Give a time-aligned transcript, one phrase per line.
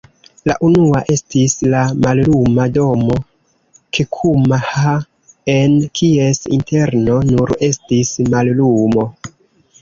[0.49, 3.17] La unua estis la Malluma Domo,
[3.97, 4.95] Kekuma-ha,
[5.57, 9.07] en kies interno nur estis mallumo".